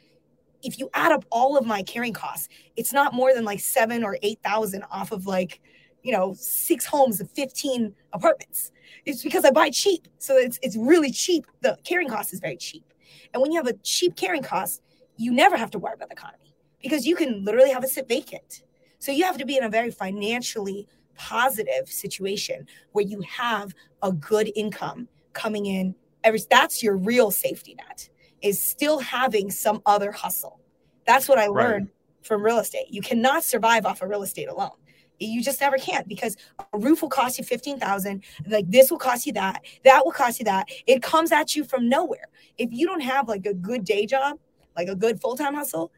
[0.63, 4.03] if you add up all of my carrying costs, it's not more than like 7
[4.03, 5.59] or 8,000 off of like,
[6.03, 8.71] you know, six homes and 15 apartments.
[9.05, 10.07] It's because I buy cheap.
[10.19, 11.45] So it's it's really cheap.
[11.61, 12.85] The carrying cost is very cheap.
[13.33, 14.81] And when you have a cheap carrying cost,
[15.17, 18.07] you never have to worry about the economy because you can literally have it sit
[18.07, 18.63] vacant.
[18.99, 24.11] So you have to be in a very financially positive situation where you have a
[24.11, 28.09] good income coming in every that's your real safety net
[28.41, 30.59] is still having some other hustle.
[31.05, 32.25] That's what I learned right.
[32.25, 32.87] from real estate.
[32.89, 34.71] You cannot survive off of real estate alone.
[35.25, 39.25] You just never can because a roof will cost you 15,000, like this will cost
[39.25, 40.69] you that, that will cost you that.
[40.87, 42.27] It comes at you from nowhere.
[42.57, 44.37] If you don't have like a good day job,
[44.75, 45.91] like a good full-time hustle,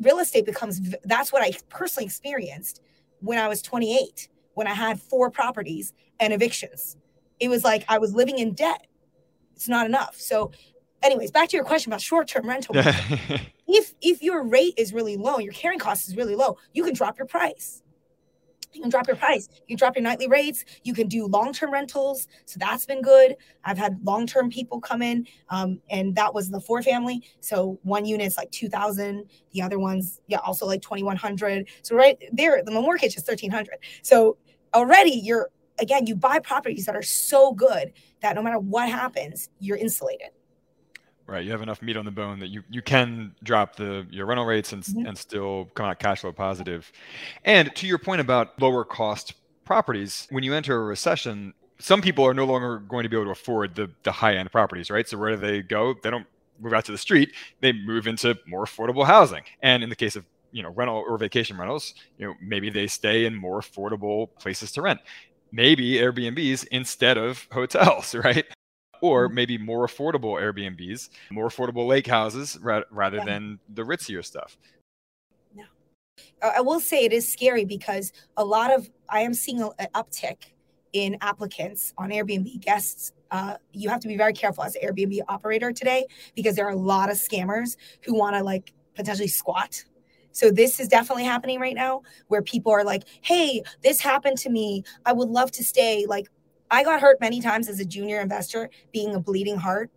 [0.00, 2.82] real estate becomes that's what I personally experienced
[3.20, 6.96] when I was 28, when I had four properties and evictions.
[7.40, 8.86] It was like I was living in debt.
[9.54, 10.16] It's not enough.
[10.18, 10.52] So
[11.02, 12.74] anyways, back to your question about short-term rental.
[13.66, 16.94] if if your rate is really low, your carrying cost is really low, you can
[16.94, 17.82] drop your price
[18.72, 19.48] you can drop your price.
[19.66, 20.64] You can drop your nightly rates.
[20.82, 22.26] You can do long term rentals.
[22.46, 23.36] So that's been good.
[23.64, 27.22] I've had long term people come in, um, and that was the four family.
[27.40, 32.62] So one unit's like 2000 The other one's, yeah, also like 2100 So right there,
[32.64, 34.36] the mortgage is 1300 So
[34.74, 39.48] already you're, again, you buy properties that are so good that no matter what happens,
[39.58, 40.28] you're insulated.
[41.32, 44.26] Right, you have enough meat on the bone that you, you can drop the your
[44.26, 45.06] rental rates and mm-hmm.
[45.06, 46.92] and still come out cash flow positive.
[47.42, 49.32] And to your point about lower cost
[49.64, 53.24] properties, when you enter a recession, some people are no longer going to be able
[53.24, 55.08] to afford the the high end properties, right?
[55.08, 55.94] So where do they go?
[56.02, 56.26] They don't
[56.60, 59.44] move out to the street; they move into more affordable housing.
[59.62, 62.88] And in the case of you know rental or vacation rentals, you know maybe they
[62.88, 65.00] stay in more affordable places to rent
[65.52, 68.46] maybe Airbnbs instead of hotels, right?
[69.02, 69.34] Or mm-hmm.
[69.34, 73.24] maybe more affordable Airbnbs, more affordable lake houses ra- rather yeah.
[73.26, 74.56] than the ritzier stuff.
[75.54, 75.64] No.
[76.42, 80.36] I will say it is scary because a lot of, I am seeing an uptick
[80.94, 83.12] in applicants on Airbnb guests.
[83.30, 86.72] Uh, you have to be very careful as an Airbnb operator today because there are
[86.72, 89.84] a lot of scammers who want to like potentially squat
[90.32, 94.50] so this is definitely happening right now where people are like, "Hey, this happened to
[94.50, 94.82] me.
[95.04, 96.28] I would love to stay." Like
[96.72, 99.90] I got hurt many times as a junior investor being a bleeding heart.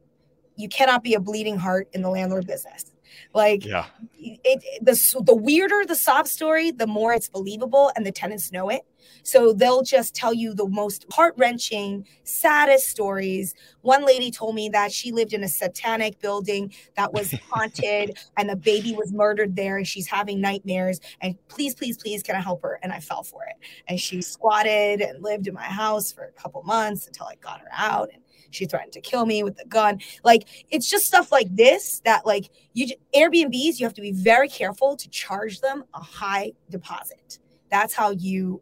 [0.57, 2.91] You cannot be a bleeding heart in the landlord business.
[3.33, 3.85] Like, yeah,
[4.17, 8.69] it, the the weirder the sob story, the more it's believable, and the tenants know
[8.69, 8.81] it.
[9.23, 13.53] So they'll just tell you the most heart wrenching, saddest stories.
[13.81, 18.49] One lady told me that she lived in a satanic building that was haunted and
[18.49, 20.99] the baby was murdered there and she's having nightmares.
[21.21, 22.79] And please, please, please, can I help her?
[22.83, 23.55] And I fell for it.
[23.87, 27.61] And she squatted and lived in my house for a couple months until I got
[27.61, 28.09] her out.
[28.13, 28.21] And
[28.55, 29.99] she threatened to kill me with a gun.
[30.23, 34.49] Like it's just stuff like this that like you Airbnbs, you have to be very
[34.49, 37.39] careful to charge them a high deposit.
[37.69, 38.61] That's how you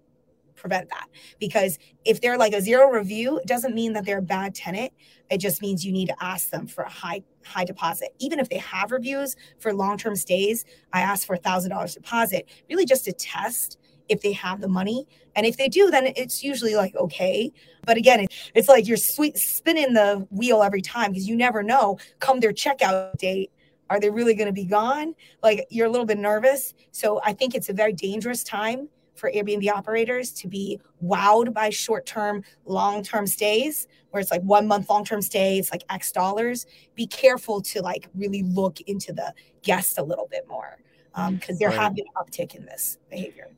[0.56, 1.08] prevent that
[1.40, 4.94] because if they're like a zero review it doesn't mean that they're a bad tenant
[5.30, 8.48] it just means you need to ask them for a high high deposit even if
[8.48, 13.04] they have reviews for long-term stays i ask for a thousand dollars deposit really just
[13.04, 13.78] to test
[14.14, 17.52] if they have the money and if they do then it's usually like okay
[17.86, 21.98] but again it's like you're sweet spinning the wheel every time because you never know
[22.20, 23.52] come their checkout date
[23.90, 27.34] are they really going to be gone like you're a little bit nervous so i
[27.34, 32.44] think it's a very dangerous time for Airbnb operators to be wowed by short term,
[32.66, 36.66] long term stays, where it's like one month long term stay, it's like X dollars.
[36.96, 40.78] Be careful to like really look into the guest a little bit more
[41.14, 41.80] because um, there right.
[41.80, 43.50] have been uptick in this behavior.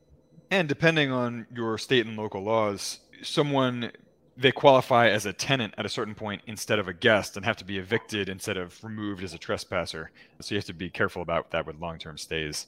[0.50, 3.90] And depending on your state and local laws, someone
[4.38, 7.56] they qualify as a tenant at a certain point instead of a guest and have
[7.56, 10.10] to be evicted instead of removed as a trespasser.
[10.40, 12.66] So you have to be careful about that with long term stays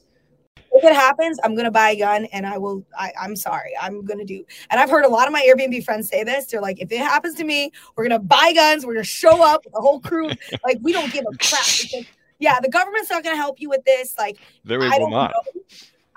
[0.71, 2.83] if it happens, I'm gonna buy a gun and I will.
[2.97, 4.43] I, I'm sorry, I'm gonna do.
[4.69, 6.45] And I've heard a lot of my Airbnb friends say this.
[6.47, 8.85] They're like, if it happens to me, we're gonna buy guns.
[8.85, 10.29] We're gonna show up with the whole crew.
[10.63, 11.65] like we don't give a crap.
[11.65, 12.05] Because,
[12.39, 14.15] yeah, the government's not gonna help you with this.
[14.17, 15.31] Like they will not.
[15.31, 15.61] Know.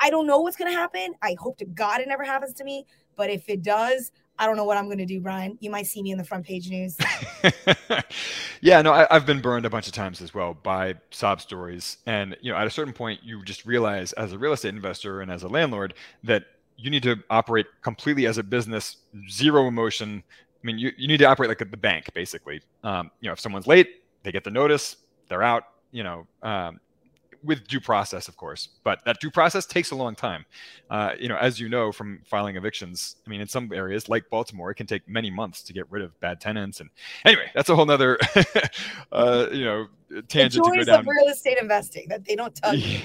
[0.02, 1.14] I don't know what's going to happen.
[1.22, 2.84] I hope to God it never happens to me.
[3.14, 5.56] But if it does, I don't know what I'm going to do, Brian.
[5.60, 6.96] You might see me in the front page news.
[8.60, 11.98] yeah, no, I, have been burned a bunch of times as well by sob stories.
[12.06, 15.20] And, you know, at a certain point, you just realize as a real estate investor
[15.20, 18.96] and as a landlord that you need to operate completely as a business,
[19.30, 20.24] zero emotion.
[20.28, 22.60] I mean, you, you need to operate like the bank, basically.
[22.82, 24.96] Um, you know, if someone's late, they get the notice,
[25.28, 26.80] they're out, you know, um,
[27.44, 30.44] with due process, of course, but that due process takes a long time.
[30.90, 34.28] Uh, you know, as you know from filing evictions, I mean, in some areas like
[34.30, 36.80] Baltimore, it can take many months to get rid of bad tenants.
[36.80, 36.90] And
[37.24, 38.18] anyway, that's a whole nother,
[39.12, 39.86] uh, you know,
[40.28, 41.00] tangent the to go down.
[41.00, 43.00] of real estate investing that they don't tell you.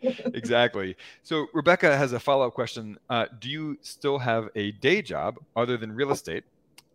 [0.34, 0.96] exactly.
[1.22, 2.98] So Rebecca has a follow-up question.
[3.08, 6.44] Uh, do you still have a day job other than real estate?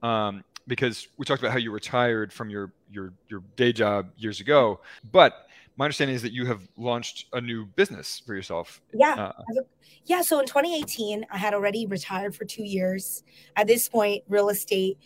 [0.03, 4.41] Um, because we talked about how you retired from your your your day job years
[4.41, 4.79] ago,
[5.11, 5.46] but
[5.77, 8.81] my understanding is that you have launched a new business for yourself.
[8.93, 9.13] Yeah.
[9.13, 9.61] Uh,
[10.05, 10.21] yeah.
[10.23, 13.23] So in 2018, I had already retired for two years.
[13.55, 14.97] At this point, real estate,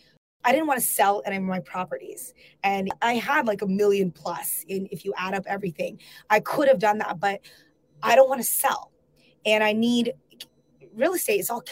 [0.46, 2.34] I didn't want to sell any of my properties.
[2.64, 6.00] And I had like a million plus in if you add up everything.
[6.30, 7.42] I could have done that, but
[8.02, 8.92] I don't want to sell.
[9.46, 10.14] And I need
[10.96, 11.64] real estate is all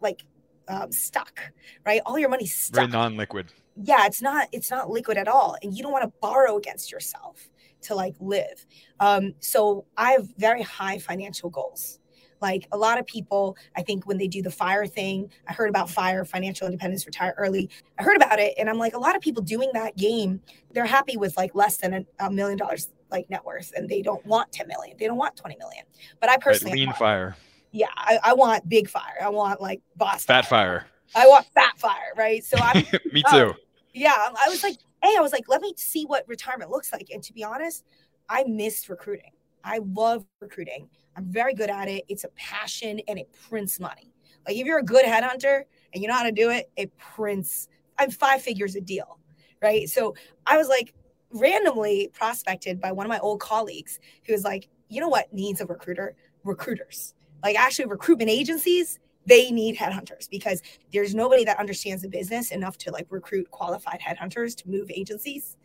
[0.00, 0.24] like
[0.68, 1.40] um, stuck,
[1.84, 2.00] right?
[2.06, 2.76] All your money's stuck.
[2.76, 3.52] Very non-liquid.
[3.82, 5.56] Yeah, it's not it's not liquid at all.
[5.62, 7.48] And you don't want to borrow against yourself
[7.88, 8.64] to like live.
[9.00, 11.98] Um, so I have very high financial goals.
[12.40, 15.68] Like a lot of people, I think when they do the fire thing, I heard
[15.68, 17.68] about fire, financial independence, retire early.
[17.98, 20.40] I heard about it, and I'm like, a lot of people doing that game,
[20.72, 24.02] they're happy with like less than a, a million dollars like net worth, and they
[24.02, 25.84] don't want 10 million, they don't want 20 million.
[26.20, 27.36] But I personally, right, lean fire.
[27.72, 29.18] Yeah, I, I, want big fire.
[29.22, 30.86] I want like boss fat fire.
[31.14, 31.24] fire.
[31.24, 32.42] I want fat fire, right?
[32.44, 33.54] So I'm me too.
[33.98, 36.92] Yeah, um, I was like, hey, I was like, let me see what retirement looks
[36.92, 37.08] like.
[37.12, 37.84] And to be honest,
[38.28, 39.32] I missed recruiting.
[39.64, 40.88] I love recruiting.
[41.16, 42.04] I'm very good at it.
[42.08, 44.12] It's a passion and it prints money.
[44.46, 47.68] Like if you're a good headhunter and you know how to do it, it prints.
[47.98, 49.18] I'm five figures a deal,
[49.60, 49.88] right?
[49.88, 50.14] So
[50.46, 50.94] I was like
[51.30, 55.60] randomly prospected by one of my old colleagues who was like, you know what needs
[55.60, 56.14] a recruiter?
[56.44, 57.14] Recruiters.
[57.42, 60.62] Like actually recruitment agencies they need headhunters because
[60.92, 65.56] there's nobody that understands the business enough to like recruit qualified headhunters to move agencies.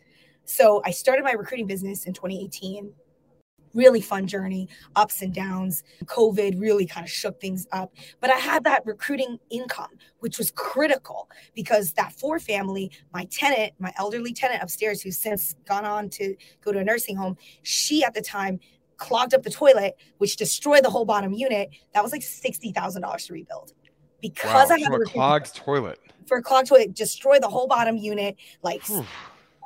[0.44, 2.92] So I started my recruiting business in 2018.
[3.72, 5.82] Really fun journey, ups and downs.
[6.04, 7.92] COVID really kind of shook things up.
[8.20, 13.72] But I had that recruiting income, which was critical because that four family, my tenant,
[13.80, 18.04] my elderly tenant upstairs, who's since gone on to go to a nursing home, she
[18.04, 18.60] at the time
[19.04, 21.70] clogged up the toilet, which destroyed the whole bottom unit.
[21.92, 23.72] That was like sixty thousand dollars to rebuild.
[24.20, 25.98] Because wow, I had a clogged toilet.
[26.26, 28.82] For a clogged toilet, destroy the whole bottom unit, like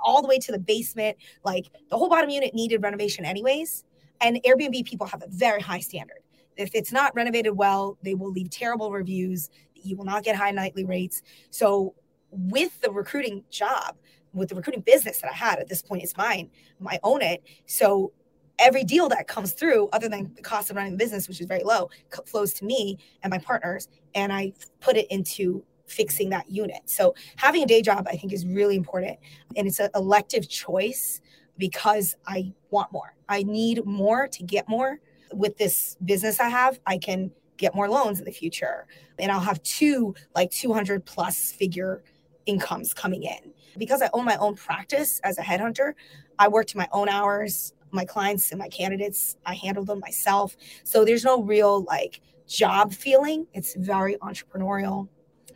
[0.05, 1.17] all the way to the basement.
[1.45, 3.85] Like the whole bottom unit needed renovation anyways.
[4.21, 6.19] And Airbnb people have a very high standard.
[6.57, 9.49] If it's not renovated well, they will leave terrible reviews.
[9.75, 11.23] You will not get high nightly rates.
[11.51, 11.95] So
[12.33, 13.97] with the recruiting job,
[14.33, 16.51] with the recruiting business that I had at this point, it's mine.
[16.85, 17.45] I own it.
[17.67, 18.13] So
[18.59, 21.47] every deal that comes through, other than the cost of running the business, which is
[21.47, 21.91] very low,
[22.27, 26.83] flows to me and my partners, and I put it into fixing that unit.
[26.87, 29.19] So having a day job, I think, is really important,
[29.57, 31.21] and it's an elective choice
[31.57, 33.15] because I want more.
[33.29, 35.01] I need more to get more.
[35.33, 38.87] With this business I have, I can get more loans in the future,
[39.19, 42.03] and I'll have two like 200 plus figure
[42.47, 45.93] incomes coming in because I own my own practice as a headhunter.
[46.39, 50.57] I work to my own hours my clients and my candidates, I handle them myself.
[50.85, 53.47] So there's no real like job feeling.
[53.55, 55.09] It's very entrepreneurial.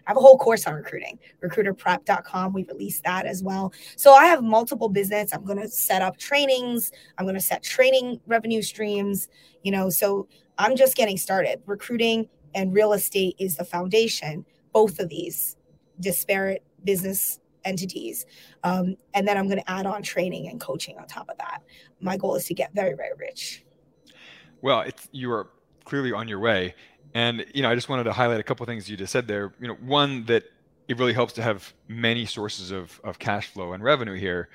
[0.06, 2.52] I have a whole course on recruiting, recruiterprep.com.
[2.52, 3.72] We released that as well.
[3.96, 5.32] So I have multiple business.
[5.32, 6.90] I'm going to set up trainings.
[7.18, 9.28] I'm going to set training revenue streams,
[9.62, 10.26] you know, so
[10.58, 11.62] I'm just getting started.
[11.66, 15.56] Recruiting and real estate is the foundation, both of these
[16.00, 18.26] disparate business entities.
[18.64, 21.62] Um, and then I'm going to add on training and coaching on top of that.
[22.00, 23.64] My goal is to get very, very rich.
[24.60, 25.50] Well, you are
[25.84, 26.74] clearly on your way.
[27.14, 29.52] And, you know, I just wanted to highlight a couple things you just said there.
[29.60, 30.44] You know, one, that
[30.88, 34.48] it really helps to have many sources of, of cash flow and revenue here,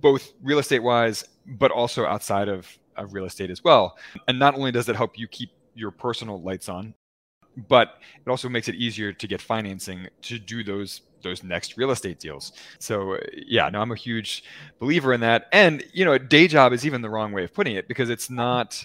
[0.00, 3.96] both real estate wise, but also outside of, of real estate as well.
[4.28, 6.94] And not only does that help you keep your personal lights on,
[7.68, 11.90] but it also makes it easier to get financing to do those those next real
[11.90, 12.52] estate deals.
[12.78, 14.44] So yeah, no, I'm a huge
[14.78, 15.48] believer in that.
[15.52, 18.10] And you know, a day job is even the wrong way of putting it because
[18.10, 18.84] it's not,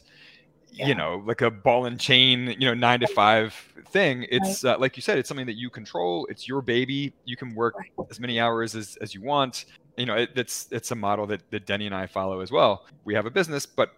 [0.71, 0.87] yeah.
[0.87, 3.53] you know, like a ball and chain, you know, nine to five
[3.91, 4.25] thing.
[4.29, 4.75] It's right.
[4.75, 6.25] uh, like you said, it's something that you control.
[6.29, 7.13] It's your baby.
[7.25, 7.91] You can work right.
[8.09, 9.65] as many hours as, as you want.
[9.97, 12.85] You know, it, it's it's a model that, that Deni and I follow as well.
[13.03, 13.93] We have a business, but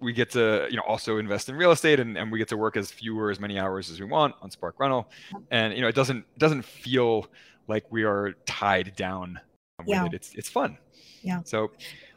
[0.00, 2.56] we get to you know also invest in real estate and, and we get to
[2.56, 5.08] work as few or as many hours as we want on Spark Rental.
[5.50, 7.26] And you know, it doesn't it doesn't feel
[7.68, 9.40] like we are tied down
[9.80, 10.06] with Yeah.
[10.06, 10.14] it.
[10.14, 10.78] It's it's fun.
[11.22, 11.40] Yeah.
[11.44, 11.70] So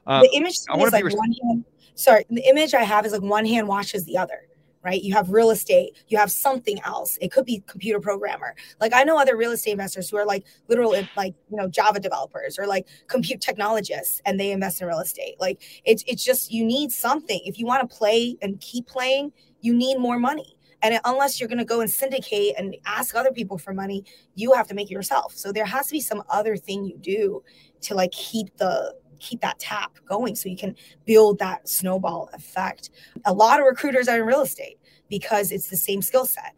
[0.08, 1.66] uh, the image I is like res- one hand.
[1.96, 4.46] Sorry, the image I have is like one hand washes the other.
[4.82, 5.04] Right?
[5.04, 5.98] You have real estate.
[6.08, 7.18] You have something else.
[7.20, 8.56] It could be computer programmer.
[8.80, 12.00] Like I know other real estate investors who are like literal like you know Java
[12.00, 15.36] developers or like compute technologists, and they invest in real estate.
[15.38, 19.34] Like it's it's just you need something if you want to play and keep playing.
[19.60, 20.56] You need more money.
[20.82, 24.06] And unless you're going to go and syndicate and ask other people for money,
[24.36, 25.36] you have to make it yourself.
[25.36, 27.44] So there has to be some other thing you do
[27.82, 30.76] to like keep the keep that tap going so you can
[31.06, 32.90] build that snowball effect.
[33.26, 34.78] A lot of recruiters are in real estate
[35.10, 36.54] because it's the same skill set.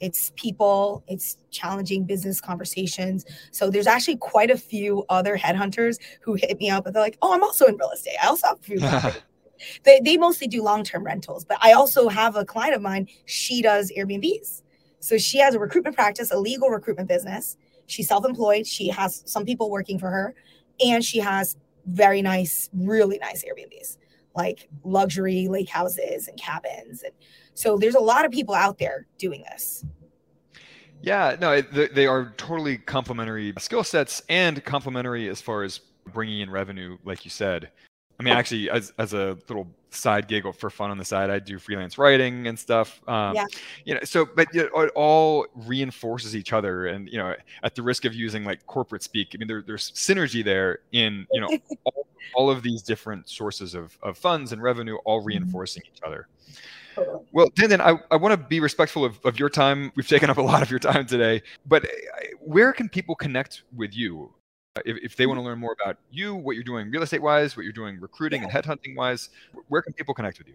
[0.00, 3.24] It's people, it's challenging business conversations.
[3.50, 7.18] So there's actually quite a few other headhunters who hit me up and they're like,
[7.22, 8.16] "Oh, I'm also in real estate.
[8.22, 9.22] I also have a few properties."
[9.84, 13.62] They, they mostly do long-term rentals, but I also have a client of mine, she
[13.62, 14.62] does Airbnbs.
[15.00, 17.56] So she has a recruitment practice, a legal recruitment business.
[17.86, 18.66] She's self-employed.
[18.66, 20.34] She has some people working for her,
[20.84, 23.98] and she has very nice, really nice Airbnbs,
[24.34, 27.02] like luxury lake houses and cabins.
[27.02, 27.12] And
[27.54, 29.84] so there's a lot of people out there doing this.
[31.02, 35.80] Yeah, no, they, are totally complementary skill sets and complementary as far as
[36.12, 37.70] bringing in revenue, like you said.
[38.18, 41.38] I mean, actually, as as a little side gig for fun on the side, I
[41.38, 43.00] do freelance writing and stuff.
[43.08, 43.46] Um, Yeah.
[43.84, 47.74] You know, so but you know, it all reinforces each other, and you know, at
[47.74, 51.40] the risk of using like corporate speak, I mean, there, there's synergy there in you
[51.40, 51.48] know
[51.84, 56.28] all, all of these different sources of of funds and revenue, all reinforcing each other.
[57.32, 59.92] Well, Dandan, I, I want to be respectful of, of your time.
[59.96, 61.88] We've taken up a lot of your time today, but uh,
[62.40, 64.32] where can people connect with you?
[64.76, 67.22] Uh, If, if they want to learn more about you, what you're doing real estate
[67.22, 69.30] wise, what you're doing recruiting and headhunting wise,
[69.68, 70.54] where can people connect with you?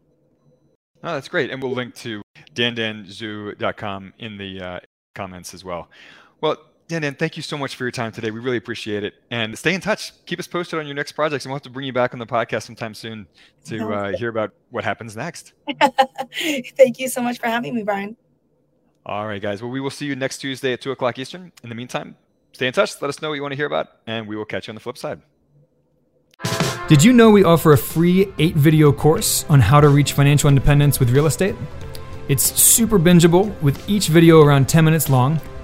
[1.03, 1.51] Oh, that's great.
[1.51, 2.23] And we'll link to
[2.55, 4.81] dandanzhu.com in the uh,
[5.15, 5.91] comments as well.
[6.41, 6.57] Well,
[6.89, 8.31] Dandan, thank you so much for your time today.
[8.31, 9.15] We really appreciate it.
[9.31, 10.13] And stay in touch.
[10.27, 11.45] Keep us posted on your next projects.
[11.45, 13.27] And we'll have to bring you back on the podcast sometime soon
[13.65, 15.53] to uh, hear about what happens next.
[16.77, 18.17] Thank you so much for having me, Brian.
[19.05, 19.63] All right, guys.
[19.63, 21.53] Well, we will see you next Tuesday at 2 o'clock Eastern.
[21.65, 22.17] In the meantime,
[22.53, 23.01] stay in touch.
[23.03, 24.77] Let us know what you want to hear about, and we will catch you on
[24.77, 25.23] the flip side.
[26.89, 30.49] Did you know we offer a free eight video course on how to reach financial
[30.49, 31.57] independence with real estate?
[32.29, 35.41] It's super bingeable with each video around 10 minutes long,